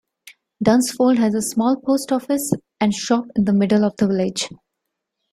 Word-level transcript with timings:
Dunsfold 0.63 1.19
has 1.19 1.35
a 1.35 1.43
small 1.43 1.75
Post 1.79 2.11
Office 2.11 2.53
and 2.79 2.91
shop 2.91 3.25
in 3.35 3.45
the 3.45 3.53
middle 3.53 3.85
of 3.85 3.95
the 3.97 4.07
village. 4.07 4.49